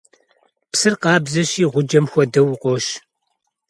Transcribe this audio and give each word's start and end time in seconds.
Псыр 0.71 0.93
къабзэщи, 1.01 1.65
гъуджэм 1.71 2.05
хуэдэу, 2.11 2.47
укъощ. 2.53 2.85